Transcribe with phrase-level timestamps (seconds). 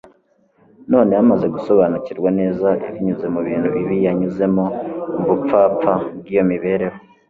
[0.91, 4.63] noneho amaze gusobanukirwa neza binyuze mu bintu bibi yanyuzemo
[5.15, 6.97] mu bupfapfa bw'iyo mibereho